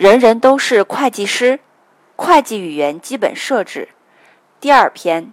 [0.00, 1.60] 人人都是会计师，
[2.16, 3.90] 会计语言基本设置。
[4.58, 5.30] 第二篇，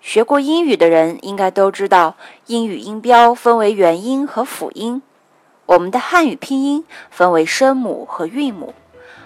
[0.00, 2.14] 学过英语的人应该都知道，
[2.46, 5.02] 英语音标分为元音和辅音。
[5.66, 8.72] 我们的汉语拼音分为声母和韵母，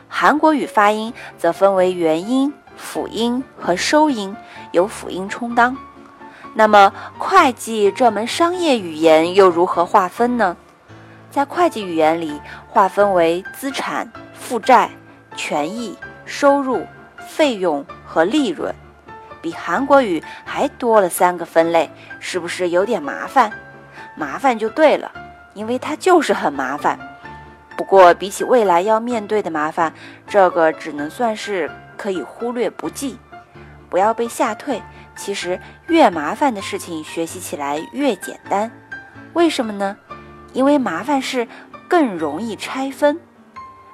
[0.08, 4.34] 韩国语发音则分为元音、辅音和收音，
[4.72, 5.76] 由辅音充当。
[6.54, 10.56] 那么，会计这门商业语言又如何划分呢？
[11.30, 14.10] 在会计语言里，划分为资产。
[14.46, 14.88] 负债、
[15.34, 16.86] 权益、收入、
[17.18, 18.72] 费用和利润，
[19.42, 23.50] 比韩国语还多了三个分类，是不是有点麻烦？
[24.14, 25.10] 麻烦就对了，
[25.52, 26.96] 因为它就是很麻烦。
[27.76, 29.92] 不过比起未来要面对的麻烦，
[30.28, 33.18] 这个只能算是可以忽略不计。
[33.90, 34.80] 不要被吓退，
[35.16, 38.70] 其实越麻烦的事情学习起来越简单。
[39.32, 39.96] 为什么呢？
[40.52, 41.48] 因为麻烦事
[41.88, 43.18] 更容易拆分。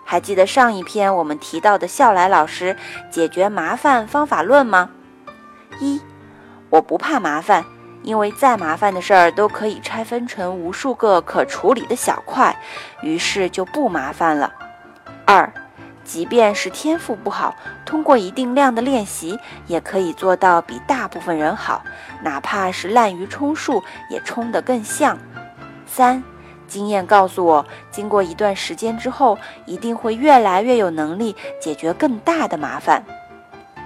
[0.04, 2.76] 还记得上一篇我们提到的笑来老师
[3.10, 4.90] 解决麻烦方法论吗？
[5.80, 6.00] 一，
[6.68, 7.64] 我不怕麻烦，
[8.02, 12.54] 因为再麻烦的事儿都可以拆分成无数个可处理的小块，
[13.00, 14.52] 于是就不麻烦了。
[15.24, 15.50] 二，
[16.04, 17.54] 即便是天赋不好，
[17.86, 21.82] 通过一定量的练习，也可以做到比大部分人好，
[22.22, 25.16] 哪怕是滥竽充数，也充得更像。
[25.86, 26.22] 三。
[26.72, 33.04] 经验告诉我，经过一段时间之后，一定会越来越有能力解决更大的麻烦。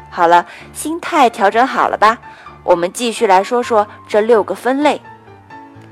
[0.09, 2.17] 好了，心态调整好了吧？
[2.63, 5.01] 我们继续来说说这六个分类。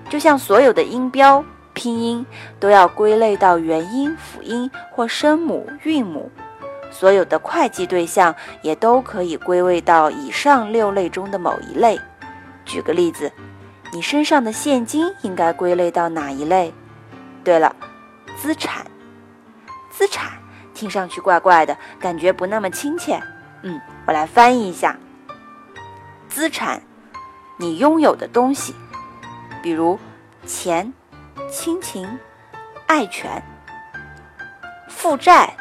[0.08, 2.24] 就像所有的音标、拼音
[2.60, 6.30] 都要归类到元音、辅音或声母、韵母，
[6.92, 8.32] 所有的会计对象
[8.62, 11.98] 也都可以归位到以上六类中的某一类。
[12.64, 13.32] 举个例子，
[13.92, 16.72] 你身上的现金应该归类到哪一类？
[17.44, 17.76] 对了，
[18.38, 18.86] 资产，
[19.90, 20.32] 资产
[20.72, 23.22] 听上去怪怪的，感觉不那么亲切。
[23.62, 24.96] 嗯，我来翻译一下：
[26.28, 26.82] 资产，
[27.58, 28.74] 你拥有的东西，
[29.62, 29.98] 比如
[30.46, 30.92] 钱、
[31.50, 32.18] 亲情、
[32.86, 33.42] 爱权；
[34.88, 35.54] 负债，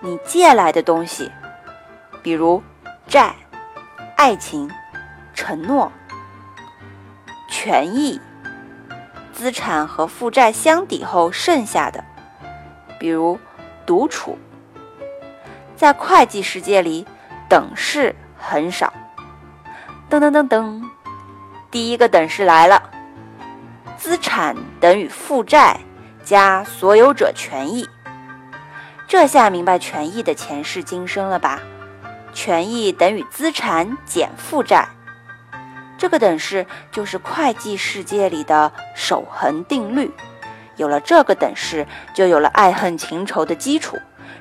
[0.00, 1.30] 你借来的东西，
[2.22, 2.62] 比如
[3.06, 3.34] 债、
[4.16, 4.70] 爱情、
[5.34, 5.90] 承诺；
[7.48, 8.18] 权益。
[9.36, 12.02] 资产和负债相抵后剩下的，
[12.98, 13.38] 比如
[13.84, 14.38] 独处。
[15.76, 17.06] 在会计世界里，
[17.46, 18.90] 等式很少。
[20.08, 20.82] 噔噔噔噔，
[21.70, 22.82] 第一个等式来了：
[23.98, 25.80] 资产等于负债
[26.24, 27.86] 加所有者权益。
[29.06, 31.60] 这下明白权益的前世今生了吧？
[32.32, 34.88] 权益等于资产减负债。
[35.98, 40.12] 这个等式就是会计世界里的守恒定律。
[40.76, 43.98] 有了这个等式，就有了爱恨情仇的基础。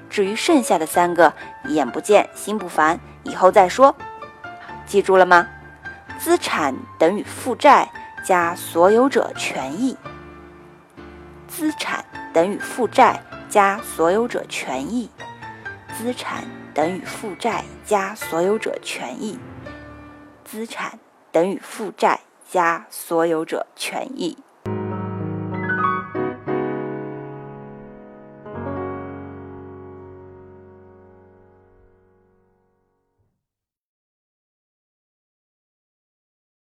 [0.10, 1.34] 至于剩下的三个，
[1.68, 3.96] 眼不见心不烦，以后再说。
[4.86, 5.48] 记住了吗？
[6.20, 7.90] 资产等于负债
[8.24, 9.98] 加所有者权益。
[11.48, 15.10] 资产等于负债加所有者权益。
[15.98, 16.44] 资产
[16.74, 19.40] 等于负债加所有者权益。
[20.44, 21.00] 资产。
[21.36, 24.38] 等于负债加所有者权益。